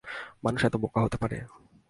মানুষ 0.43 0.61
এত 0.65 0.75
বোকা 0.75 0.99
হতে 1.01 1.17
পারে। 1.17 1.37